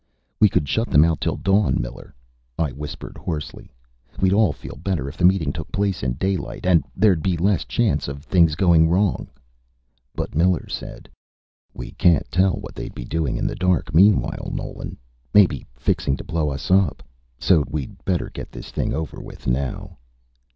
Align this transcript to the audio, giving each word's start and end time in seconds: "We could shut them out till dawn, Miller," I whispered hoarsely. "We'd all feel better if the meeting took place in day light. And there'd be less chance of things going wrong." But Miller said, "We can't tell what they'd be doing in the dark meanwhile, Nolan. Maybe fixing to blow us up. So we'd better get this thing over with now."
"We 0.39 0.49
could 0.49 0.67
shut 0.67 0.89
them 0.89 1.05
out 1.05 1.21
till 1.21 1.37
dawn, 1.37 1.79
Miller," 1.79 2.15
I 2.57 2.71
whispered 2.71 3.19
hoarsely. 3.19 3.71
"We'd 4.19 4.33
all 4.33 4.51
feel 4.51 4.75
better 4.77 5.07
if 5.07 5.15
the 5.15 5.25
meeting 5.25 5.53
took 5.53 5.71
place 5.71 6.01
in 6.01 6.13
day 6.13 6.37
light. 6.37 6.65
And 6.65 6.83
there'd 6.95 7.21
be 7.21 7.37
less 7.37 7.65
chance 7.65 8.07
of 8.07 8.23
things 8.23 8.55
going 8.55 8.89
wrong." 8.89 9.27
But 10.15 10.33
Miller 10.33 10.67
said, 10.67 11.07
"We 11.75 11.91
can't 11.91 12.25
tell 12.31 12.53
what 12.53 12.73
they'd 12.73 12.95
be 12.95 13.05
doing 13.05 13.37
in 13.37 13.45
the 13.45 13.53
dark 13.53 13.93
meanwhile, 13.93 14.49
Nolan. 14.51 14.97
Maybe 15.35 15.67
fixing 15.75 16.17
to 16.17 16.23
blow 16.23 16.49
us 16.49 16.71
up. 16.71 17.03
So 17.37 17.63
we'd 17.69 18.03
better 18.03 18.31
get 18.31 18.51
this 18.51 18.71
thing 18.71 18.95
over 18.95 19.21
with 19.21 19.45
now." 19.45 19.99